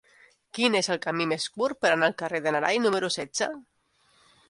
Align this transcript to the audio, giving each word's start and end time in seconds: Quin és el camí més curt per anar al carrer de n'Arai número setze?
Quin 0.57 0.77
és 0.79 0.89
el 0.95 0.99
camí 1.03 1.27
més 1.33 1.45
curt 1.59 1.81
per 1.85 1.91
anar 1.93 2.09
al 2.11 2.17
carrer 2.25 2.43
de 2.47 2.57
n'Arai 2.57 2.83
número 2.89 3.15
setze? 3.21 3.55